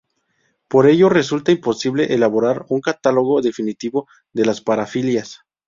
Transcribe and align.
Por 0.67 0.87
ello 0.87 1.09
resulta 1.09 1.51
imposible 1.51 2.15
elaborar 2.15 2.65
un 2.69 2.81
catálogo 2.81 3.39
definitivo 3.39 4.07
de 4.33 4.45
las 4.45 4.59
parafilias. 4.59 5.41